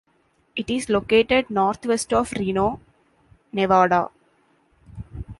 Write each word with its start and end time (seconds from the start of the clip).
It 0.55 0.71
is 0.71 0.89
located 0.89 1.51
northwest 1.51 2.11
of 2.11 2.31
Reno, 2.31 2.81
Nevada. 3.53 4.09